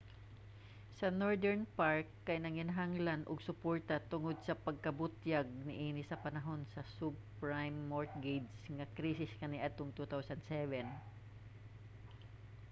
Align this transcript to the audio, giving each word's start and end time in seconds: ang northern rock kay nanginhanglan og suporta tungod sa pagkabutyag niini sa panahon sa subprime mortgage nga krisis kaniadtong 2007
ang 1.05 1.15
northern 1.23 1.63
rock 1.79 2.07
kay 2.27 2.37
nanginhanglan 2.41 3.21
og 3.29 3.37
suporta 3.47 3.95
tungod 4.11 4.37
sa 4.43 4.59
pagkabutyag 4.65 5.47
niini 5.67 6.01
sa 6.05 6.21
panahon 6.25 6.61
sa 6.73 6.81
subprime 6.97 7.77
mortgage 7.93 8.51
nga 8.77 8.85
krisis 8.97 9.31
kaniadtong 9.41 9.91
2007 9.97 10.87